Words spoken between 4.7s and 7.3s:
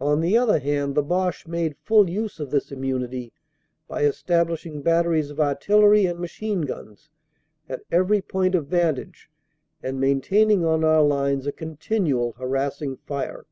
batteries of artillery and machine guns